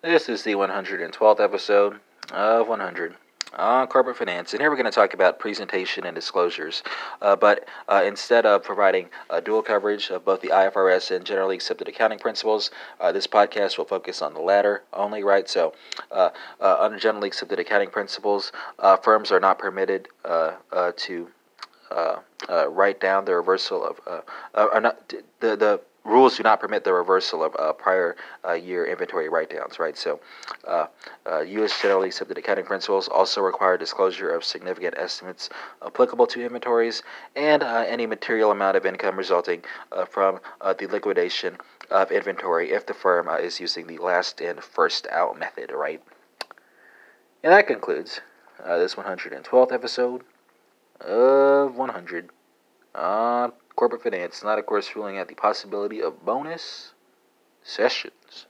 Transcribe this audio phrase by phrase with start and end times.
[0.00, 1.98] This is the 112th episode
[2.30, 3.16] of 100
[3.54, 6.84] on corporate finance, and here we're going to talk about presentation and disclosures.
[7.20, 11.56] Uh, but uh, instead of providing uh, dual coverage of both the IFRS and generally
[11.56, 15.50] accepted accounting principles, uh, this podcast will focus on the latter only, right?
[15.50, 15.74] So,
[16.12, 16.30] uh,
[16.60, 18.52] uh, under generally accepted accounting principles,
[19.02, 21.28] firms are not permitted to
[22.68, 24.00] write down the reversal of,
[24.80, 25.08] not
[25.40, 29.78] the the rules do not permit the reversal of uh, prior uh, year inventory write-downs,
[29.78, 29.96] right?
[29.96, 30.20] So,
[30.66, 30.86] uh,
[31.26, 31.72] U.S.
[31.72, 35.50] Uh, generally accepted accounting principles also require disclosure of significant estimates
[35.84, 37.02] applicable to inventories
[37.36, 39.62] and uh, any material amount of income resulting
[39.92, 40.40] uh, from
[40.78, 41.56] the liquidation
[41.90, 46.02] of inventory if the firm is using the last in, first out method, right?
[47.42, 48.20] And that concludes
[48.66, 50.22] this 112th episode
[51.00, 52.30] of 100
[52.94, 53.52] on
[53.88, 56.92] corporate finance, not of course ruling out the possibility of bonus
[57.62, 58.46] sessions.